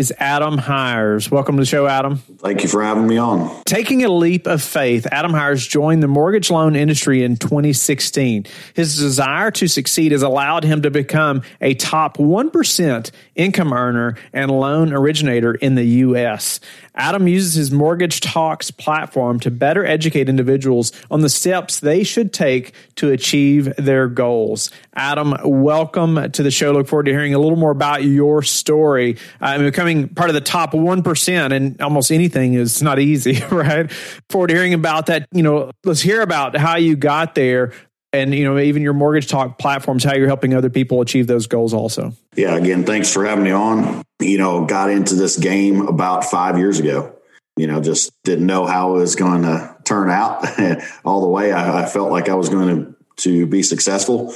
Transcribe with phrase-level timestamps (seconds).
[0.00, 1.30] is Adam Hires.
[1.30, 2.16] Welcome to the show, Adam.
[2.16, 3.62] Thank you for having me on.
[3.64, 8.46] Taking a leap of faith, Adam Hires joined the mortgage loan industry in 2016.
[8.72, 14.50] His desire to succeed has allowed him to become a top 1% income earner and
[14.50, 16.60] loan originator in the U.S.
[16.94, 22.32] Adam uses his Mortgage Talks platform to better educate individuals on the steps they should
[22.32, 24.70] take to achieve their goals.
[24.94, 26.72] Adam, welcome to the show.
[26.72, 29.16] Look forward to hearing a little more about your story.
[29.40, 33.90] I'm becoming part of the top 1% and almost anything is not easy, right?
[34.30, 35.26] Forward hearing about that.
[35.32, 37.72] You know, let's hear about how you got there
[38.12, 41.46] and you know even your mortgage talk platforms how you're helping other people achieve those
[41.46, 45.86] goals also yeah again thanks for having me on you know got into this game
[45.86, 47.14] about five years ago
[47.56, 50.46] you know just didn't know how it was going to turn out
[51.04, 54.34] all the way I, I, felt like i was going to to be successful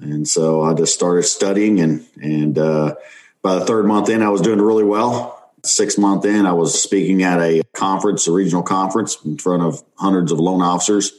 [0.00, 2.94] and so i just started studying and and uh,
[3.42, 5.38] by the third month in, I was doing really well.
[5.64, 9.82] Six month in, I was speaking at a conference, a regional conference, in front of
[9.96, 11.12] hundreds of loan officers.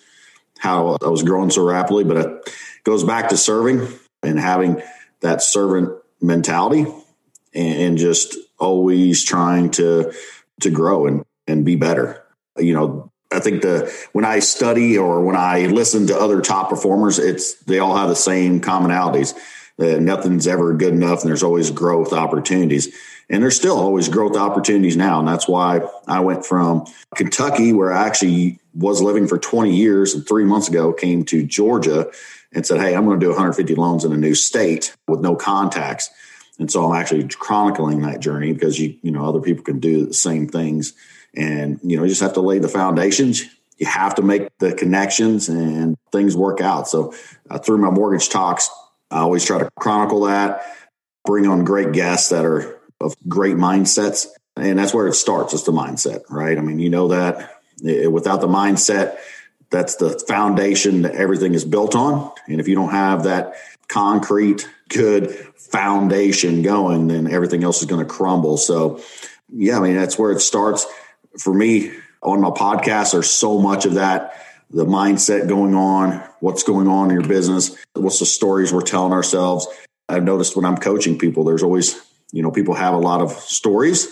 [0.59, 3.87] How I was growing so rapidly, but it goes back to serving
[4.21, 4.81] and having
[5.19, 6.85] that servant mentality,
[7.53, 10.13] and just always trying to
[10.61, 12.23] to grow and and be better.
[12.57, 16.69] You know, I think the when I study or when I listen to other top
[16.69, 19.33] performers, it's they all have the same commonalities
[19.77, 22.93] that nothing's ever good enough and there's always growth opportunities.
[23.29, 25.19] And there's still always growth opportunities now.
[25.19, 26.85] And that's why I went from
[27.15, 31.43] Kentucky, where I actually was living for 20 years and three months ago came to
[31.43, 32.11] Georgia
[32.53, 35.35] and said, Hey, I'm going to do 150 loans in a new state with no
[35.35, 36.09] contacts.
[36.59, 40.05] And so I'm actually chronicling that journey because you, you know, other people can do
[40.05, 40.93] the same things.
[41.35, 43.43] And, you know, you just have to lay the foundations.
[43.77, 46.87] You have to make the connections and things work out.
[46.87, 47.13] So
[47.49, 48.69] uh, through my mortgage talks,
[49.11, 50.63] I always try to chronicle that,
[51.25, 54.27] bring on great guests that are of great mindsets.
[54.55, 55.53] And that's where it starts.
[55.53, 56.57] It's the mindset, right?
[56.57, 59.17] I mean, you know that without the mindset,
[59.69, 62.31] that's the foundation that everything is built on.
[62.47, 63.55] And if you don't have that
[63.87, 68.57] concrete, good foundation going, then everything else is going to crumble.
[68.57, 69.01] So,
[69.51, 70.85] yeah, I mean, that's where it starts.
[71.39, 71.91] For me,
[72.21, 74.39] on my podcast, there's so much of that
[74.69, 79.13] the mindset going on, what's going on in your business, what's the stories we're telling
[79.13, 79.67] ourselves.
[80.09, 81.99] I've noticed when I'm coaching people, there's always,
[82.31, 84.07] you know, people have a lot of stories,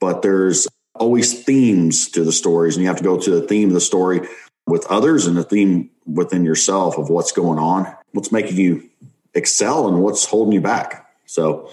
[0.00, 2.76] but there's always themes to the stories.
[2.76, 4.28] And you have to go to the theme of the story
[4.66, 8.88] with others and the theme within yourself of what's going on, what's making you
[9.34, 11.08] excel and what's holding you back.
[11.26, 11.70] So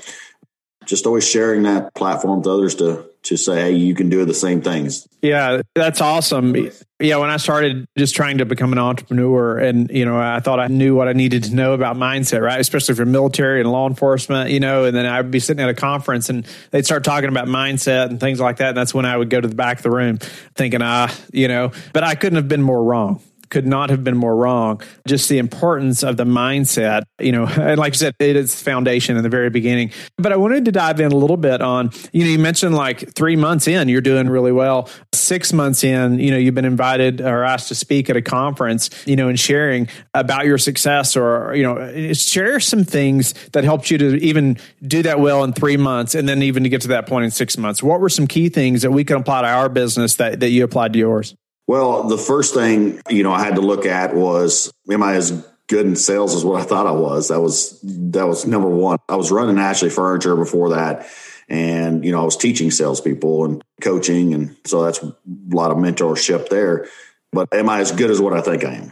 [0.86, 4.34] just always sharing that platform with others to to say, hey, you can do the
[4.34, 5.08] same things.
[5.22, 6.56] Yeah, that's awesome.
[7.00, 10.60] Yeah, when I started just trying to become an entrepreneur, and you know, I thought
[10.60, 12.60] I knew what I needed to know about mindset, right?
[12.60, 14.86] Especially for military and law enforcement, you know.
[14.86, 18.20] And then I'd be sitting at a conference, and they'd start talking about mindset and
[18.20, 20.18] things like that, and that's when I would go to the back of the room,
[20.56, 21.72] thinking, ah, you know.
[21.94, 24.82] But I couldn't have been more wrong could not have been more wrong.
[25.08, 29.18] Just the importance of the mindset, you know, and like you said, it is foundation
[29.18, 29.92] in the very beginning.
[30.18, 33.14] But I wanted to dive in a little bit on, you know, you mentioned like
[33.14, 34.90] three months in, you're doing really well.
[35.14, 38.90] Six months in, you know, you've been invited or asked to speak at a conference,
[39.06, 43.92] you know, and sharing about your success or, you know, share some things that helped
[43.92, 46.90] you to even do that well in three months and then even to get to
[46.90, 47.84] that point in six months.
[47.84, 50.64] What were some key things that we can apply to our business that, that you
[50.64, 51.36] applied to yours?
[51.70, 55.46] Well, the first thing, you know, I had to look at was am I as
[55.68, 57.28] good in sales as what I thought I was?
[57.28, 58.98] That was that was number one.
[59.08, 61.08] I was running Ashley Furniture before that.
[61.48, 64.34] And, you know, I was teaching salespeople and coaching.
[64.34, 65.16] And so that's a
[65.52, 66.88] lot of mentorship there.
[67.32, 68.92] But am I as good as what I think I am?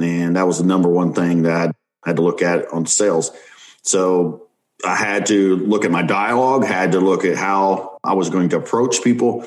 [0.00, 3.32] And that was the number one thing that I had to look at on sales.
[3.82, 4.48] So
[4.82, 8.48] I had to look at my dialogue, had to look at how I was going
[8.48, 9.46] to approach people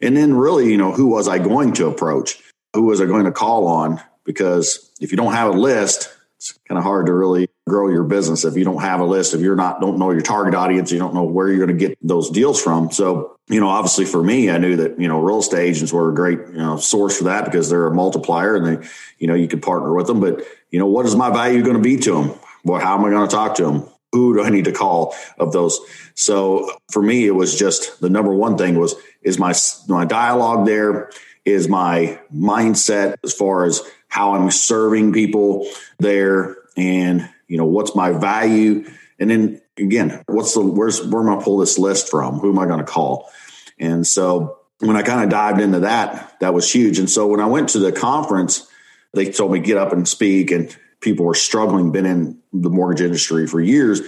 [0.00, 2.40] and then really, you know, who was I going to approach?
[2.74, 4.00] Who was I going to call on?
[4.24, 8.04] Because if you don't have a list, it's kind of hard to really grow your
[8.04, 10.90] business if you don't have a list if you're not don't know your target audience
[10.90, 14.04] you don't know where you're going to get those deals from so you know obviously
[14.04, 16.78] for me i knew that you know real estate agents were a great you know
[16.78, 20.06] source for that because they're a multiplier and they you know you could partner with
[20.06, 22.96] them but you know what is my value going to be to them well how
[22.96, 25.78] am i going to talk to them who do I need to call of those?
[26.14, 29.54] So for me, it was just the number one thing was is my
[29.88, 31.10] my dialogue there,
[31.44, 35.68] is my mindset as far as how I'm serving people
[35.98, 38.88] there, and you know what's my value,
[39.18, 42.38] and then again, what's the where's where am I pull this list from?
[42.38, 43.30] Who am I going to call?
[43.78, 46.98] And so when I kind of dived into that, that was huge.
[46.98, 48.66] And so when I went to the conference,
[49.14, 53.02] they told me get up and speak, and people were struggling, been in the mortgage
[53.02, 54.00] industry for years,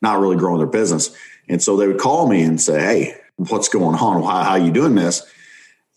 [0.00, 1.14] not really growing their business.
[1.48, 4.22] And so they would call me and say, Hey, what's going on?
[4.22, 5.22] How, how are you doing this?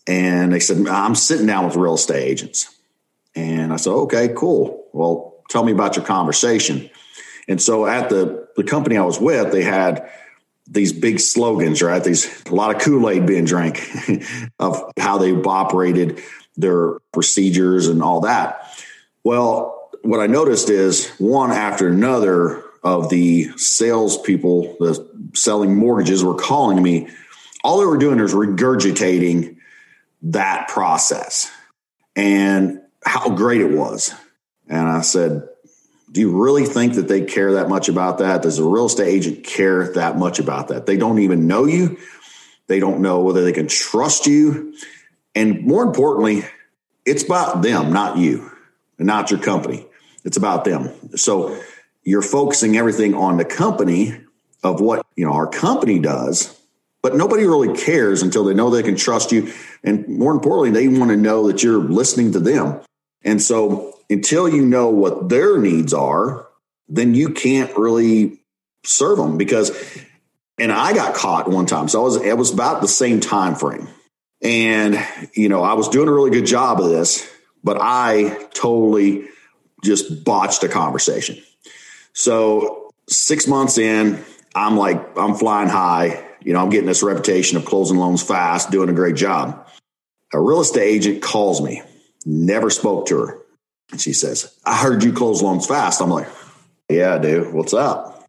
[0.06, 2.74] And they said, I'm sitting down with real estate agents.
[3.34, 4.86] And I said, okay, cool.
[4.92, 6.90] Well, tell me about your conversation.
[7.48, 10.08] And so at the, the company I was with, they had
[10.68, 12.02] these big slogans, right?
[12.02, 13.82] These a lot of Kool-Aid being drank
[14.58, 16.22] of how they operated
[16.56, 18.68] their procedures and all that.
[19.24, 26.34] Well, what I noticed is one after another of the salespeople, the selling mortgages, were
[26.34, 27.08] calling me.
[27.64, 29.56] All they were doing is regurgitating
[30.22, 31.50] that process
[32.16, 34.14] and how great it was.
[34.68, 35.48] And I said,
[36.10, 38.42] Do you really think that they care that much about that?
[38.42, 40.86] Does a real estate agent care that much about that?
[40.86, 41.98] They don't even know you.
[42.66, 44.74] They don't know whether they can trust you.
[45.34, 46.44] And more importantly,
[47.04, 48.50] it's about them, not you,
[48.98, 49.86] and not your company.
[50.24, 50.90] It's about them.
[51.16, 51.60] So
[52.04, 54.20] you're focusing everything on the company
[54.62, 56.56] of what you know our company does,
[57.02, 59.52] but nobody really cares until they know they can trust you.
[59.82, 62.80] And more importantly, they want to know that you're listening to them.
[63.24, 66.46] And so until you know what their needs are,
[66.88, 68.40] then you can't really
[68.84, 69.70] serve them because
[70.58, 71.88] and I got caught one time.
[71.88, 73.88] So I was it was about the same time frame.
[74.42, 74.98] And
[75.34, 77.28] you know, I was doing a really good job of this,
[77.64, 79.28] but I totally
[79.82, 81.42] just botched a conversation.
[82.12, 84.22] So six months in,
[84.54, 86.24] I'm like, I'm flying high.
[86.44, 89.66] You know, I'm getting this reputation of closing loans fast, doing a great job.
[90.32, 91.82] A real estate agent calls me,
[92.24, 93.38] never spoke to her.
[93.90, 96.00] And she says, I heard you close loans fast.
[96.00, 96.28] I'm like,
[96.88, 98.28] yeah, dude, what's up?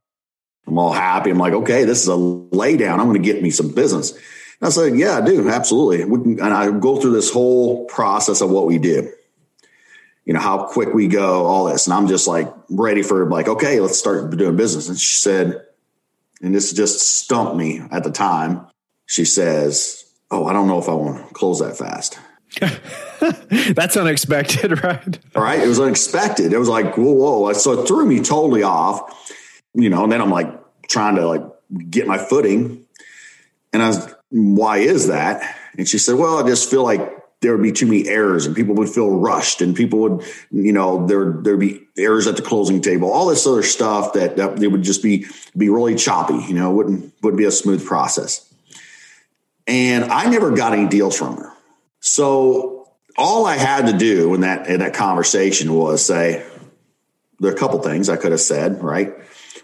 [0.67, 1.29] I'm all happy.
[1.29, 2.99] I'm like, okay, this is a laydown.
[2.99, 4.11] I'm going to get me some business.
[4.11, 5.49] And I said, yeah, I do.
[5.49, 6.01] Absolutely.
[6.01, 9.11] and I go through this whole process of what we do
[10.25, 11.87] you know, how quick we go, all this.
[11.87, 14.87] And I'm just like ready for like, okay, let's start doing business.
[14.87, 15.65] And she said,
[16.43, 18.67] and this just stumped me at the time.
[19.07, 22.19] She says, Oh, I don't know if I want to close that fast.
[23.75, 25.19] That's unexpected, right?
[25.35, 25.59] All right.
[25.59, 26.53] It was unexpected.
[26.53, 27.53] It was like, whoa, whoa.
[27.53, 29.31] So it threw me totally off,
[29.73, 30.47] you know, and then I'm like
[30.87, 31.41] trying to like
[31.89, 32.85] get my footing.
[33.71, 35.55] And I was, why is that?
[35.77, 37.01] And she said, well, I just feel like
[37.43, 40.73] there would be too many errors and people would feel rushed and people would, you
[40.73, 44.63] know, there, there'd be errors at the closing table, all this other stuff that, that
[44.63, 48.51] it would just be, be really choppy, you know, wouldn't, would be a smooth process.
[49.67, 51.51] And I never got any deals from her.
[51.99, 56.45] So all I had to do in that, in that conversation was say,
[57.39, 59.13] there are a couple things I could have said, right?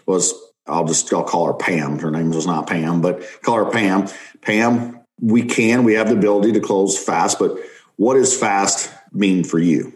[0.06, 0.34] Was
[0.66, 1.98] I'll just, I'll call her Pam.
[1.98, 4.08] Her name was not Pam, but call her Pam.
[4.42, 7.58] Pam, we can, we have the ability to close fast, but
[7.96, 9.92] what does fast mean for you?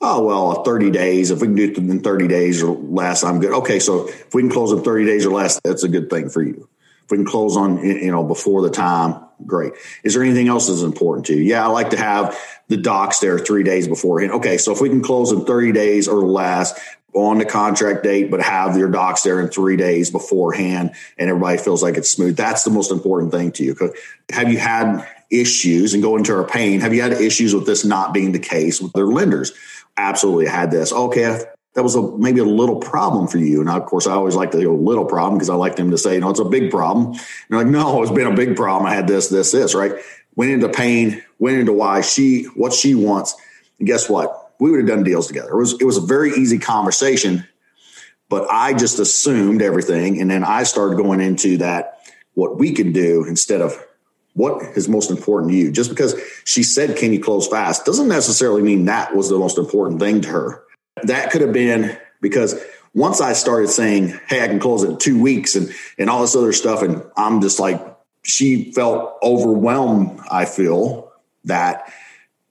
[0.00, 1.30] Oh, well, 30 days.
[1.30, 3.52] If we can do it in 30 days or less, I'm good.
[3.52, 3.78] Okay.
[3.78, 6.42] So if we can close in 30 days or less, that's a good thing for
[6.42, 6.68] you.
[7.04, 9.74] If we can close on, you know, before the time, great.
[10.02, 11.42] Is there anything else that's important to you?
[11.42, 14.32] Yeah, I like to have the docs there three days beforehand.
[14.32, 14.58] Okay.
[14.58, 16.72] So if we can close in 30 days or less,
[17.14, 21.58] on the contract date, but have your docs there in three days beforehand and everybody
[21.58, 22.36] feels like it's smooth.
[22.36, 23.92] That's the most important thing to you.
[24.30, 26.80] Have you had issues and go into our pain?
[26.80, 29.52] Have you had issues with this not being the case with their lenders?
[29.96, 30.92] Absolutely had this.
[30.92, 31.44] Okay.
[31.74, 33.60] That was a, maybe a little problem for you.
[33.60, 36.14] And of course, I always like go little problem because I like them to say,
[36.14, 37.18] you know, it's a big problem.
[37.48, 38.90] And like, no, it's been a big problem.
[38.90, 39.92] I had this, this, this, right?
[40.34, 43.34] Went into pain, went into why she, what she wants.
[43.78, 44.41] And guess what?
[44.62, 45.50] We would have done deals together.
[45.50, 47.44] It was it was a very easy conversation,
[48.28, 51.98] but I just assumed everything, and then I started going into that
[52.34, 53.76] what we can do instead of
[54.34, 55.72] what is most important to you.
[55.72, 56.14] Just because
[56.44, 60.20] she said, "Can you close fast?" doesn't necessarily mean that was the most important thing
[60.20, 60.62] to her.
[61.02, 62.54] That could have been because
[62.94, 66.20] once I started saying, "Hey, I can close it in two weeks," and and all
[66.22, 67.84] this other stuff, and I'm just like,
[68.22, 70.20] she felt overwhelmed.
[70.30, 71.10] I feel
[71.46, 71.92] that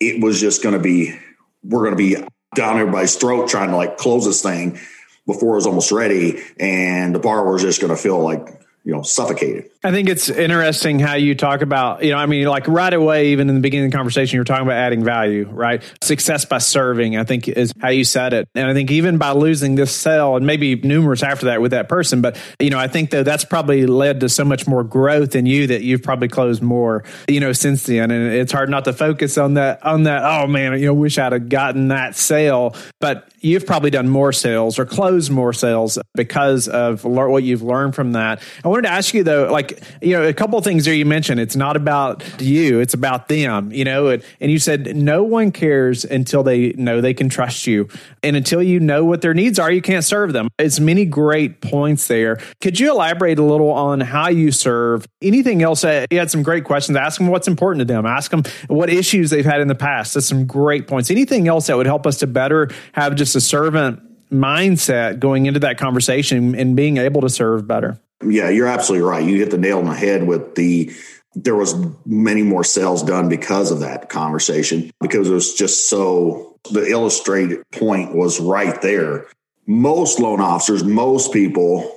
[0.01, 1.17] it was just going to be
[1.63, 2.15] we're going to be
[2.55, 4.79] down everybody's throat trying to like close this thing
[5.25, 8.47] before it was almost ready, and the borrower is just going to feel like
[8.83, 9.70] you know suffocated.
[9.83, 13.29] I think it's interesting how you talk about, you know, I mean, like right away,
[13.29, 15.81] even in the beginning of the conversation, you're talking about adding value, right?
[16.03, 18.47] Success by serving, I think is how you said it.
[18.53, 21.89] And I think even by losing this sale and maybe numerous after that with that
[21.89, 25.35] person, but, you know, I think though that's probably led to so much more growth
[25.35, 28.11] in you that you've probably closed more, you know, since then.
[28.11, 31.17] And it's hard not to focus on that, on that, oh man, you know, wish
[31.17, 32.75] I'd have gotten that sale.
[32.99, 37.95] But you've probably done more sales or closed more sales because of what you've learned
[37.95, 38.43] from that.
[38.63, 39.70] I wanted to ask you though, like,
[40.01, 41.39] you know, a couple of things there you mentioned.
[41.39, 45.51] It's not about you, it's about them, you know, and, and you said no one
[45.51, 47.87] cares until they know they can trust you.
[48.23, 50.49] And until you know what their needs are, you can't serve them.
[50.59, 52.37] It's many great points there.
[52.61, 55.07] Could you elaborate a little on how you serve?
[55.21, 55.83] Anything else?
[55.83, 56.95] Uh, you had some great questions.
[56.97, 58.05] Ask them what's important to them.
[58.05, 60.13] Ask them what issues they've had in the past.
[60.13, 61.11] That's some great points.
[61.11, 64.01] Anything else that would help us to better have just a servant
[64.31, 67.99] mindset going into that conversation and being able to serve better.
[68.23, 69.23] Yeah, you're absolutely right.
[69.25, 70.91] You hit the nail on the head with the
[71.33, 71.75] there was
[72.05, 77.63] many more sales done because of that conversation because it was just so the illustrated
[77.71, 79.27] point was right there.
[79.65, 81.89] Most loan officers, most people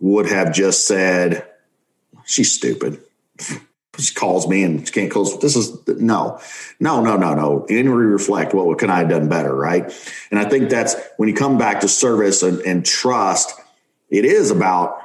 [0.00, 1.46] would have just said,
[2.24, 3.00] She's stupid
[3.98, 5.38] she calls me and she can't close.
[5.38, 6.40] This is no,
[6.80, 7.66] no, no, no, no.
[7.68, 8.54] we reflect.
[8.54, 9.54] well, What can I have done better?
[9.54, 9.84] Right.
[10.30, 13.58] And I think that's when you come back to service and, and trust,
[14.08, 14.98] it is about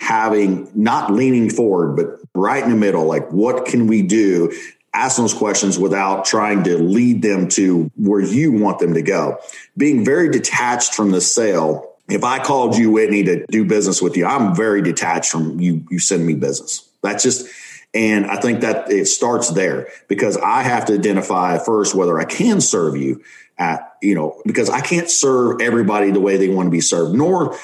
[0.00, 3.04] having not leaning forward, but right in the middle.
[3.04, 4.52] Like, what can we do?
[4.92, 9.38] Ask those questions without trying to lead them to where you want them to go.
[9.76, 11.94] Being very detached from the sale.
[12.08, 15.86] If I called you, Whitney, to do business with you, I'm very detached from you.
[15.90, 16.88] You send me business.
[17.02, 17.46] That's just
[17.92, 22.24] and I think that it starts there because I have to identify first whether I
[22.24, 23.22] can serve you
[23.58, 27.16] at, you know, because I can't serve everybody the way they want to be served,
[27.16, 27.56] nor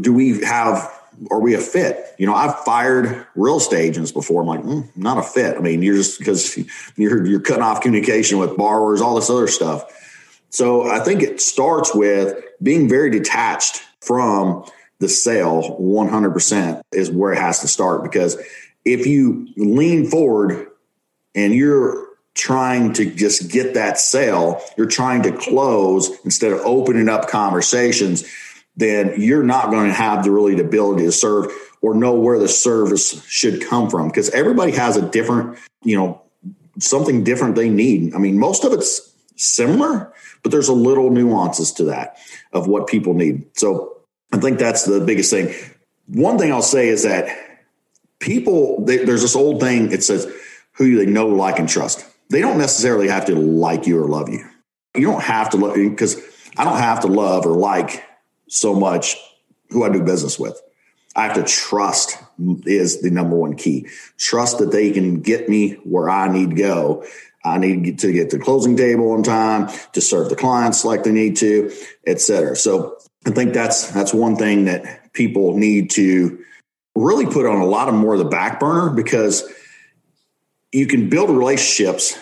[0.00, 0.88] do we have,
[1.30, 2.14] are we a fit?
[2.18, 4.42] You know, I've fired real estate agents before.
[4.42, 5.56] I'm like, mm, not a fit.
[5.56, 6.56] I mean, you're just because
[6.96, 9.84] you're, you're cutting off communication with borrowers, all this other stuff.
[10.50, 14.64] So I think it starts with being very detached from
[14.98, 18.40] the sale 100% is where it has to start because
[18.84, 20.68] if you lean forward
[21.34, 27.08] and you're trying to just get that sale, you're trying to close instead of opening
[27.08, 28.24] up conversations,
[28.76, 32.38] then you're not going to have the really the ability to serve or know where
[32.38, 36.22] the service should come from because everybody has a different, you know,
[36.78, 38.14] something different they need.
[38.14, 40.12] I mean, most of it's similar,
[40.42, 42.16] but there's a little nuances to that
[42.52, 43.44] of what people need.
[43.56, 43.98] So
[44.32, 45.54] I think that's the biggest thing.
[46.06, 47.36] One thing I'll say is that
[48.18, 49.92] people, they, there's this old thing.
[49.92, 50.32] It says
[50.72, 52.06] who they know, like, and trust.
[52.30, 54.44] They don't necessarily have to like you or love you.
[54.94, 56.16] You don't have to love because
[56.56, 58.02] I don't have to love or like
[58.52, 59.16] so much
[59.70, 60.60] who I do business with.
[61.16, 62.18] I have to trust
[62.64, 63.88] is the number one key.
[64.18, 67.04] Trust that they can get me where I need to go.
[67.44, 71.02] I need to get to the closing table on time to serve the clients like
[71.02, 71.72] they need to,
[72.06, 72.54] et cetera.
[72.54, 76.44] So I think that's that's one thing that people need to
[76.94, 79.50] really put on a lot of more of the back burner because
[80.72, 82.16] you can build relationships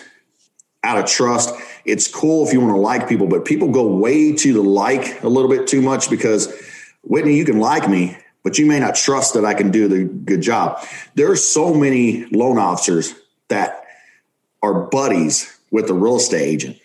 [0.83, 1.53] out of trust.
[1.85, 5.23] It's cool if you want to like people, but people go way to the like
[5.23, 6.53] a little bit too much because
[7.03, 10.03] Whitney, you can like me, but you may not trust that I can do the
[10.03, 10.85] good job.
[11.15, 13.13] There are so many loan officers
[13.49, 13.85] that
[14.61, 16.77] are buddies with the real estate agent,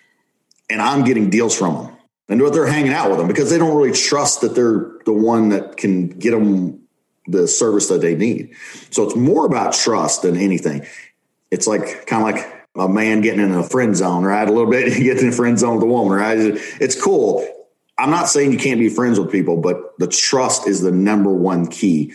[0.70, 1.96] and I'm getting deals from them.
[2.28, 5.50] And they're hanging out with them because they don't really trust that they're the one
[5.50, 6.86] that can get them
[7.26, 8.54] the service that they need.
[8.90, 10.86] So it's more about trust than anything.
[11.50, 14.48] It's like kind of like a man getting in a friend zone, right?
[14.48, 16.38] A little bit, you get in the friend zone with a woman, right?
[16.38, 17.46] It's cool.
[17.98, 21.32] I'm not saying you can't be friends with people, but the trust is the number
[21.32, 22.12] one key.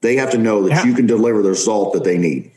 [0.00, 0.84] They have to know that yeah.
[0.84, 2.52] you can deliver the result that they need.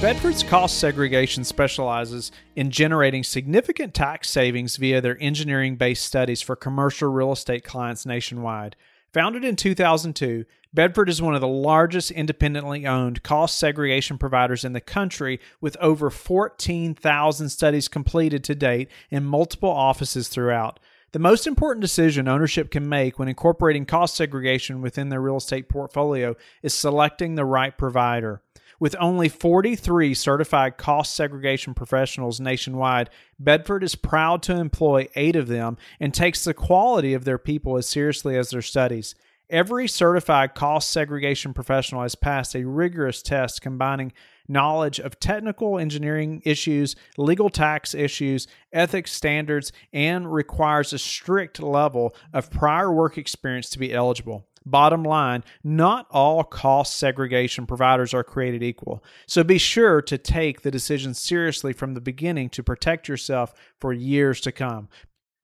[0.00, 6.54] Bedford's cost segregation specializes in generating significant tax savings via their engineering based studies for
[6.54, 8.76] commercial real estate clients nationwide.
[9.14, 14.74] Founded in 2002, Bedford is one of the largest independently owned cost segregation providers in
[14.74, 20.78] the country with over 14,000 studies completed to date in multiple offices throughout.
[21.12, 25.70] The most important decision ownership can make when incorporating cost segregation within their real estate
[25.70, 28.42] portfolio is selecting the right provider.
[28.80, 35.48] With only 43 certified cost segregation professionals nationwide, Bedford is proud to employ eight of
[35.48, 39.16] them and takes the quality of their people as seriously as their studies.
[39.50, 44.12] Every certified cost segregation professional has passed a rigorous test combining
[44.46, 52.14] knowledge of technical engineering issues, legal tax issues, ethics standards, and requires a strict level
[52.32, 54.47] of prior work experience to be eligible.
[54.70, 59.02] Bottom line, not all cost segregation providers are created equal.
[59.26, 63.92] So be sure to take the decision seriously from the beginning to protect yourself for
[63.92, 64.88] years to come.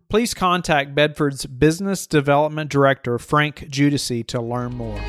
[0.09, 5.01] Please contact Bedford's Business Development Director, Frank Judici, to learn more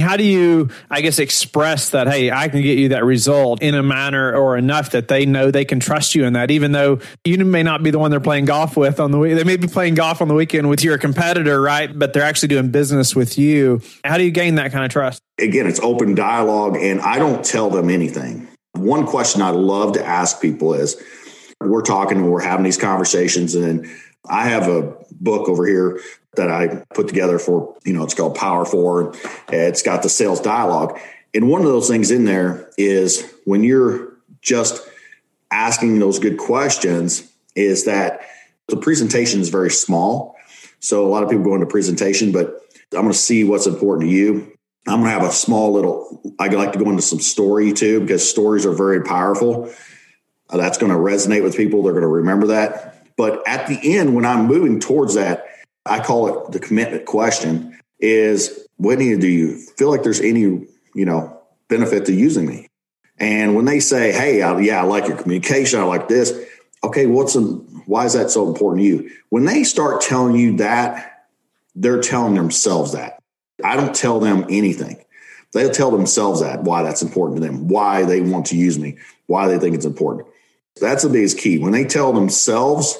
[0.00, 3.74] how do you i guess express that hey i can get you that result in
[3.74, 6.98] a manner or enough that they know they can trust you in that even though
[7.24, 9.56] you may not be the one they're playing golf with on the week they may
[9.56, 11.98] be playing golf on the weekend with your competitor right?
[11.98, 13.80] But they're actually doing business with you.
[14.04, 15.22] How do you gain that kind of trust?
[15.38, 18.48] Again it's open dialogue and i don't tell them anything.
[18.72, 21.00] One question i love to ask people is
[21.60, 23.86] we're talking and we're having these conversations and
[24.28, 26.00] I have a book over here
[26.34, 29.14] that I put together for, you know, it's called Power Four.
[29.48, 30.98] It's got the sales dialogue.
[31.34, 34.86] And one of those things in there is when you're just
[35.50, 38.20] asking those good questions, is that
[38.68, 40.36] the presentation is very small.
[40.78, 42.60] So a lot of people go into presentation, but
[42.92, 44.56] I'm going to see what's important to you.
[44.86, 48.00] I'm going to have a small little, I like to go into some story too,
[48.00, 49.70] because stories are very powerful.
[50.48, 51.82] That's going to resonate with people.
[51.82, 53.06] They're going to remember that.
[53.16, 55.46] But at the end, when I'm moving towards that,
[55.86, 60.40] I call it the commitment question is Whitney, do you feel like there's any,
[60.94, 62.68] you know, benefit to using me?
[63.18, 65.80] And when they say, Hey, I, yeah, I like your communication.
[65.80, 66.32] I like this.
[66.82, 67.06] Okay.
[67.06, 67.34] What's,
[67.86, 69.10] why is that so important to you?
[69.28, 71.26] When they start telling you that,
[71.74, 73.18] they're telling themselves that.
[73.62, 75.04] I don't tell them anything.
[75.52, 78.98] They'll tell themselves that, why that's important to them, why they want to use me,
[79.26, 80.28] why they think it's important.
[80.80, 81.58] That's the biggest key.
[81.58, 82.98] When they tell themselves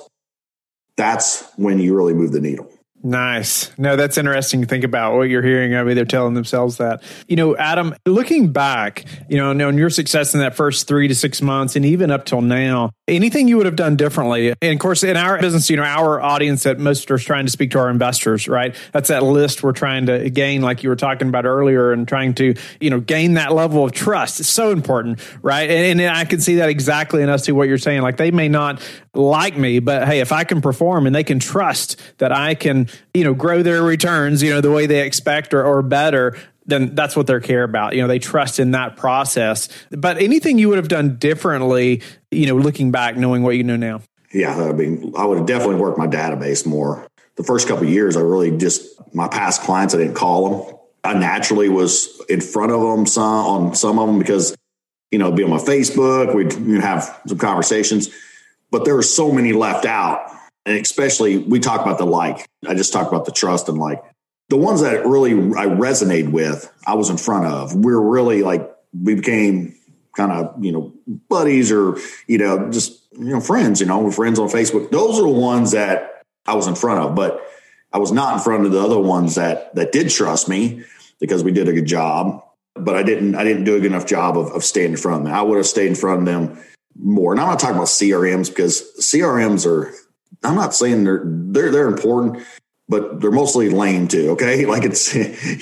[1.00, 2.70] that's when you really move the needle.
[3.02, 3.70] Nice.
[3.78, 5.74] No, that's interesting to think about what you're hearing.
[5.74, 7.02] I mean, they're telling themselves that.
[7.28, 11.14] You know, Adam, looking back, you know, knowing your success in that first three to
[11.14, 14.52] six months and even up till now, anything you would have done differently?
[14.60, 17.50] And of course, in our business, you know, our audience that most are trying to
[17.50, 18.76] speak to our investors, right?
[18.92, 22.34] That's that list we're trying to gain, like you were talking about earlier, and trying
[22.34, 24.40] to, you know, gain that level of trust.
[24.40, 25.70] It's so important, right?
[25.70, 28.02] And, and I can see that exactly in us to what you're saying.
[28.02, 31.38] Like they may not like me, but hey, if I can perform and they can
[31.38, 35.54] trust that I can you know grow their returns you know the way they expect
[35.54, 36.36] or, or better
[36.70, 37.94] then that's what they care about.
[37.94, 39.68] You know they trust in that process.
[39.90, 43.76] But anything you would have done differently you know looking back knowing what you know
[43.76, 44.02] now?
[44.32, 47.06] Yeah i mean i would have definitely worked my database more.
[47.36, 50.76] The first couple years i really just my past clients i didn't call them.
[51.02, 54.56] I naturally was in front of them some on some of them because
[55.10, 58.08] you know be on my facebook we'd have some conversations.
[58.70, 60.30] But there were so many left out
[60.66, 62.48] and especially we talk about the like.
[62.66, 64.02] I just talked about the trust and like
[64.48, 66.70] the ones that really I resonated with.
[66.86, 67.74] I was in front of.
[67.74, 69.76] We are really like we became
[70.16, 70.92] kind of you know
[71.28, 71.96] buddies or
[72.26, 73.80] you know just you know friends.
[73.80, 74.90] You know, we're friends on Facebook.
[74.90, 77.40] Those are the ones that I was in front of, but
[77.92, 80.84] I was not in front of the other ones that that did trust me
[81.20, 82.42] because we did a good job.
[82.74, 83.34] But I didn't.
[83.34, 85.34] I didn't do a good enough job of, of staying in front of them.
[85.34, 86.58] I would have stayed in front of them
[86.98, 87.32] more.
[87.32, 89.92] And I'm not talking about CRMs because CRMs are
[90.42, 92.44] I'm not saying they're they're they're important,
[92.88, 94.30] but they're mostly lame too.
[94.30, 95.14] Okay, like it's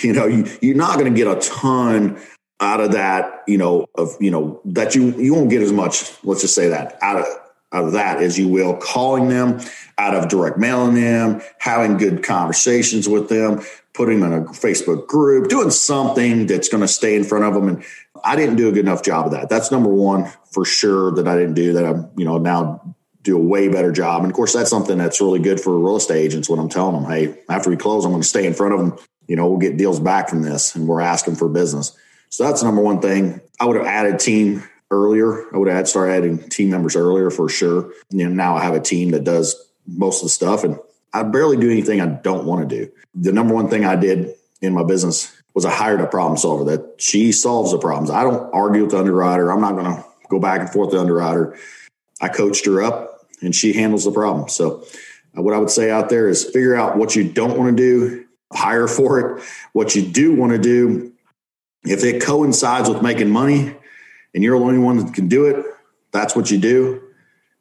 [0.04, 2.20] you know you, you're not going to get a ton
[2.61, 3.42] out of that.
[3.46, 6.12] You know of you know that you you won't get as much.
[6.24, 7.26] Let's just say that out of
[7.72, 9.61] out of that as you will calling them,
[9.98, 15.07] out of direct mailing them, having good conversations with them, putting them in a Facebook
[15.07, 17.68] group, doing something that's going to stay in front of them.
[17.68, 17.85] And
[18.24, 19.50] I didn't do a good enough job of that.
[19.50, 21.85] That's number one for sure that I didn't do that.
[21.85, 24.22] I'm, you know, now do a way better job.
[24.22, 26.94] And of course, that's something that's really good for real estate agents when I'm telling
[26.94, 28.98] them, hey, after we close, I'm going to stay in front of them.
[29.26, 31.96] You know, we'll get deals back from this and we're asking for business.
[32.31, 33.40] So that's number one thing.
[33.61, 35.54] I would have added team earlier.
[35.54, 37.92] I would have started adding team members earlier for sure.
[38.11, 39.54] You know, now I have a team that does
[39.87, 40.78] most of the stuff and
[41.12, 42.90] I barely do anything I don't want to do.
[43.14, 46.64] The number one thing I did in my business was I hired a problem solver
[46.64, 48.11] that she solves the problems.
[48.11, 49.50] I don't argue with the underwriter.
[49.50, 51.57] I'm not going to go back and forth with the underwriter.
[52.20, 54.48] I coached her up and she handles the problem.
[54.48, 54.85] So,
[55.37, 57.83] uh, what I would say out there is figure out what you don't want to
[57.83, 59.44] do, hire for it.
[59.72, 61.12] What you do want to do,
[61.85, 63.74] if it coincides with making money
[64.35, 65.64] and you're the only one that can do it,
[66.12, 67.02] that's what you do.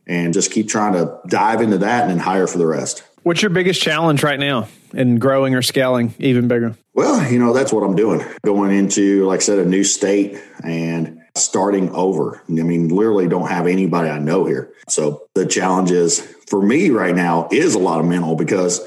[0.08, 3.04] And just keep trying to dive into that and then hire for the rest.
[3.24, 6.78] What's your biggest challenge right now in growing or scaling even bigger?
[6.94, 8.26] Well, you know, that's what I'm doing.
[8.46, 12.42] Going into, like I said, a new state and starting over.
[12.48, 14.74] I mean, literally don't have anybody I know here.
[14.88, 18.82] So the challenge is for me right now is a lot of mental because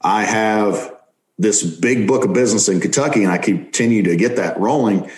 [0.00, 0.94] I have
[1.38, 5.10] this big book of business in Kentucky and I continue to get that rolling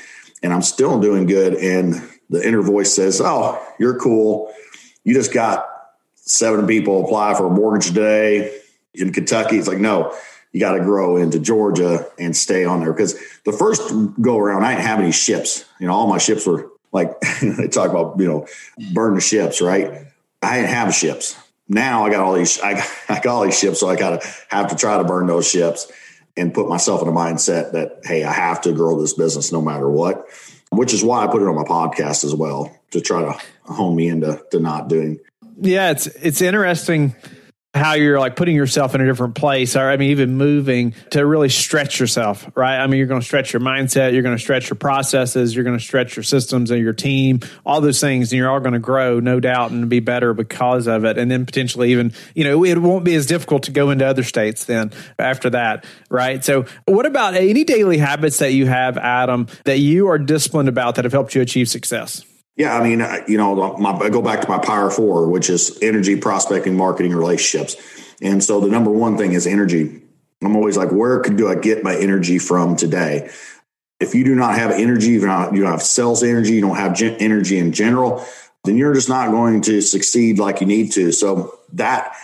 [0.42, 1.54] and I'm still doing good.
[1.54, 1.94] And
[2.30, 4.52] the inner voice says, Oh, you're cool.
[5.04, 5.66] You just got
[6.14, 8.60] seven people apply for a mortgage today
[8.94, 9.58] in Kentucky.
[9.58, 10.14] It's like, no,
[10.52, 14.64] you got to grow into Georgia and stay on there because the first go around,
[14.64, 15.64] I didn't have any ships.
[15.78, 18.46] You know, all my ships were like they talk about, you know,
[18.92, 20.06] burn the ships, right?
[20.42, 21.36] I didn't have ships.
[21.68, 24.28] Now I got all these, I, I got all these ships, so I got to
[24.48, 25.90] have to try to burn those ships
[26.36, 29.60] and put myself in a mindset that hey, I have to grow this business no
[29.60, 30.26] matter what.
[30.70, 33.40] Which is why I put it on my podcast as well to try to
[33.72, 35.18] hone me into to not doing.
[35.60, 37.16] Yeah, it's it's interesting
[37.74, 41.24] how you're like putting yourself in a different place or I mean even moving to
[41.24, 42.78] really stretch yourself, right?
[42.78, 45.64] I mean you're going to stretch your mindset, you're going to stretch your processes, you're
[45.64, 48.72] going to stretch your systems and your team, all those things and you're all going
[48.72, 52.44] to grow no doubt and be better because of it and then potentially even, you
[52.44, 56.42] know, it won't be as difficult to go into other states then after that, right?
[56.42, 60.94] So what about any daily habits that you have Adam that you are disciplined about
[60.94, 62.24] that have helped you achieve success?
[62.58, 65.78] Yeah, I mean, you know, my, I go back to my Power Four, which is
[65.80, 67.76] energy, prospecting, marketing, relationships.
[68.20, 70.02] And so the number one thing is energy.
[70.42, 73.30] I'm always like, where could do I get my energy from today?
[74.00, 76.76] If you do not have energy, you don't, you don't have sales energy, you don't
[76.76, 78.24] have gen- energy in general,
[78.64, 81.12] then you're just not going to succeed like you need to.
[81.12, 82.16] So that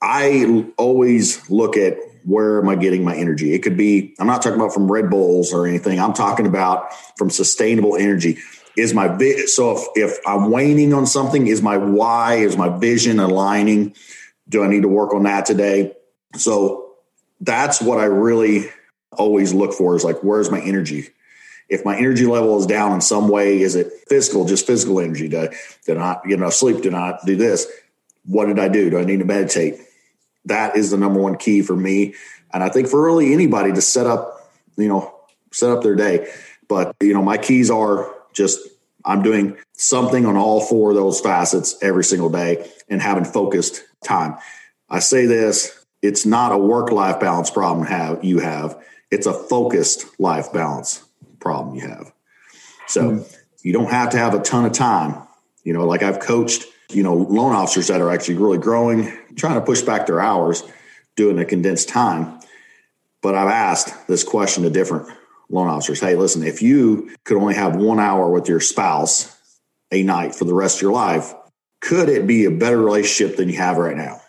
[0.00, 3.52] I always look at where am I getting my energy?
[3.52, 6.00] It could be, I'm not talking about from Red Bulls or anything.
[6.00, 8.38] I'm talking about from sustainable energy
[8.76, 12.68] is my vi- so if, if i'm waning on something is my why is my
[12.78, 13.94] vision aligning?
[14.48, 15.94] Do i need to work on that today?
[16.36, 16.94] So
[17.40, 18.68] that's what i really
[19.12, 21.08] always look for is like where's my energy?
[21.68, 25.28] If my energy level is down in some way is it physical just physical energy?
[25.28, 25.52] Did,
[25.86, 27.66] did i not get enough sleep did not do this?
[28.24, 28.90] What did i do?
[28.90, 29.80] Do i need to meditate?
[30.44, 32.14] That is the number one key for me.
[32.52, 34.36] And i think for really anybody to set up
[34.76, 35.14] you know
[35.52, 36.30] set up their day.
[36.68, 38.60] But you know my keys are just
[39.04, 43.82] I'm doing something on all four of those facets every single day and having focused
[44.04, 44.36] time.
[44.90, 48.80] I say this, it's not a work life balance problem have you have.
[49.10, 51.04] It's a focused life balance
[51.40, 52.12] problem you have.
[52.88, 53.34] So mm-hmm.
[53.62, 55.22] you don't have to have a ton of time.
[55.62, 59.54] You know, like I've coached, you know, loan officers that are actually really growing, trying
[59.54, 60.62] to push back their hours,
[61.14, 62.40] doing a condensed time.
[63.22, 65.08] But I've asked this question to different
[65.48, 69.32] loan officers hey listen if you could only have one hour with your spouse
[69.92, 71.34] a night for the rest of your life
[71.80, 74.20] could it be a better relationship than you have right now?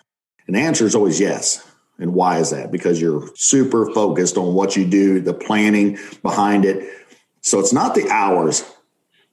[0.45, 1.65] And the answer is always yes.
[1.97, 2.71] And why is that?
[2.71, 6.87] Because you're super focused on what you do the planning behind it.
[7.41, 8.63] So it's not the hours.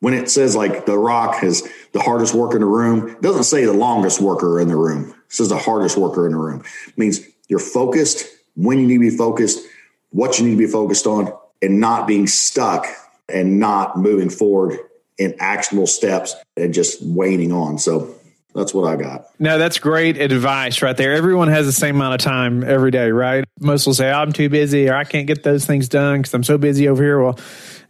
[0.01, 3.45] When it says like the rock is the hardest worker in the room it doesn't
[3.45, 5.11] say the longest worker in the room.
[5.11, 6.63] It says the hardest worker in the room.
[6.89, 9.67] It means you're focused when you need to be focused
[10.11, 11.33] what you need to be focused on
[11.65, 12.87] and not being stuck
[13.29, 14.79] and not moving forward
[15.17, 17.79] in actionable steps and just waning on.
[17.79, 18.15] So
[18.55, 19.27] that's what I got.
[19.39, 21.15] No, that's great advice right there.
[21.15, 23.45] Everyone has the same amount of time every day, right?
[23.61, 26.45] Most will say, I'm too busy or I can't get those things done because I'm
[26.45, 27.23] so busy over here.
[27.23, 27.39] Well,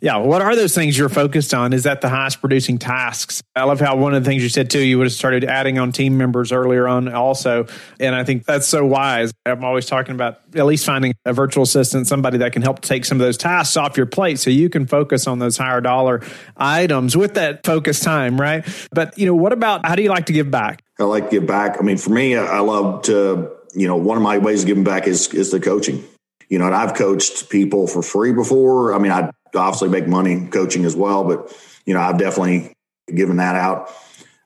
[0.01, 1.73] yeah, what are those things you're focused on?
[1.73, 3.43] Is that the highest producing tasks?
[3.57, 5.79] I love how one of the things you said too, you would have started adding
[5.79, 7.67] on team members earlier on also.
[8.01, 9.33] And I think that's so wise.
[9.47, 13.05] I'm always talking about at least finding a virtual assistant, somebody that can help take
[13.05, 16.23] some of those tasks off your plate so you can focus on those higher dollar
[16.57, 18.67] items with that focus time, right?
[18.93, 20.83] But, you know, what about how do you like to give back?
[20.99, 21.77] I like to give back.
[21.81, 24.85] I mean, for me, I love to, you know, one of my ways of giving
[24.85, 26.05] back is is the coaching.
[26.49, 28.95] You know, and I've coached people for free before.
[28.95, 32.73] I mean, I obviously make money coaching as well, but you know, I've definitely
[33.13, 33.91] given that out.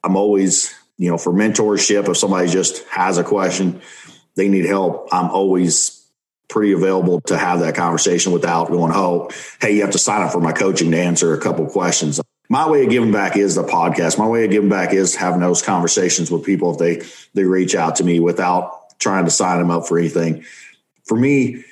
[0.02, 3.80] I'm always, you know, for mentorship, if somebody just has a question,
[4.36, 5.98] they need help, I'm always
[6.48, 10.32] pretty available to have that conversation without going, oh, hey, you have to sign up
[10.32, 12.20] for my coaching to answer a couple questions.
[12.48, 14.18] My way of giving back is the podcast.
[14.18, 17.02] My way of giving back is having those conversations with people if they
[17.34, 20.44] they reach out to me without trying to sign them up for anything.
[21.04, 21.64] For me,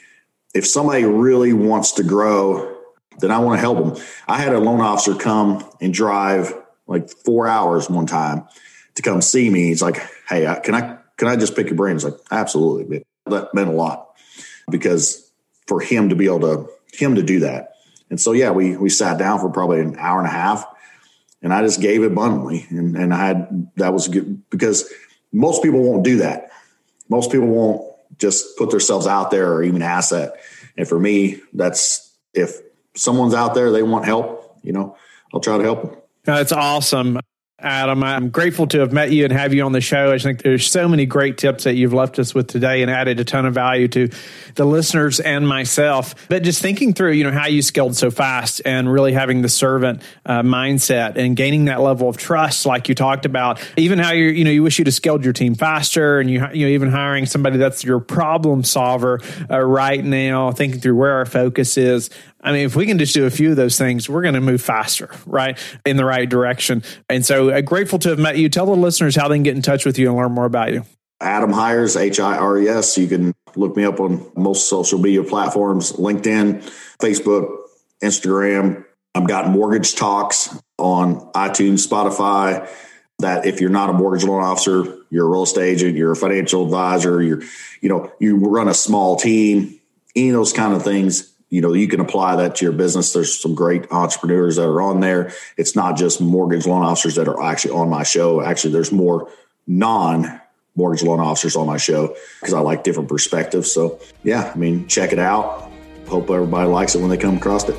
[0.54, 2.75] if somebody really wants to grow
[3.18, 4.04] then I want to help them.
[4.28, 6.54] I had a loan officer come and drive
[6.86, 8.46] like four hours one time
[8.94, 9.68] to come see me.
[9.68, 9.98] He's like,
[10.28, 13.68] "Hey, uh, can I can I just pick your brain?" He's like, "Absolutely." That meant
[13.68, 14.08] a lot
[14.70, 15.30] because
[15.66, 17.72] for him to be able to him to do that,
[18.10, 20.66] and so yeah, we we sat down for probably an hour and a half,
[21.42, 24.90] and I just gave abundantly, and and I had that was good because
[25.32, 26.50] most people won't do that.
[27.08, 27.82] Most people won't
[28.18, 30.36] just put themselves out there or even ask that.
[30.76, 32.60] And for me, that's if
[32.96, 34.96] someone's out there, they want help, you know,
[35.32, 35.96] I'll try to help them.
[36.24, 37.20] That's awesome.
[37.58, 38.04] Adam.
[38.04, 40.12] I'm grateful to have met you and have you on the show.
[40.12, 43.18] I think there's so many great tips that you've left us with today and added
[43.18, 44.10] a ton of value to
[44.56, 46.14] the listeners and myself.
[46.28, 49.48] But just thinking through, you know, how you scaled so fast and really having the
[49.48, 54.12] servant uh, mindset and gaining that level of trust, like you talked about, even how
[54.12, 56.72] you, you know, you wish you'd have scaled your team faster and you, you know,
[56.72, 61.78] even hiring somebody that's your problem solver uh, right now, thinking through where our focus
[61.78, 62.10] is.
[62.46, 64.40] I mean, if we can just do a few of those things, we're going to
[64.40, 66.84] move faster, right, in the right direction.
[67.08, 68.48] And so, uh, grateful to have met you.
[68.48, 70.72] Tell the listeners how they can get in touch with you and learn more about
[70.72, 70.84] you.
[71.20, 72.96] Adam Hires, H I R E S.
[72.96, 76.62] You can look me up on most social media platforms LinkedIn,
[77.00, 77.52] Facebook,
[78.00, 78.84] Instagram.
[79.16, 82.68] I've got mortgage talks on iTunes, Spotify.
[83.18, 86.16] That if you're not a mortgage loan officer, you're a real estate agent, you're a
[86.16, 87.42] financial advisor, you're,
[87.80, 89.80] you know, you run a small team,
[90.14, 93.12] any of those kind of things you know you can apply that to your business.
[93.12, 95.32] There's some great entrepreneurs that are on there.
[95.56, 98.40] It's not just mortgage loan officers that are actually on my show.
[98.40, 99.30] Actually there's more
[99.66, 100.40] non
[100.74, 103.70] mortgage loan officers on my show because i like different perspectives.
[103.72, 105.70] So yeah i mean check it out.
[106.06, 107.76] Hope everybody likes it when they come across it.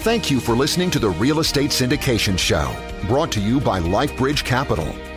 [0.00, 2.74] Thank you for listening to the real estate syndication show
[3.06, 4.94] brought to you by lifebridge capital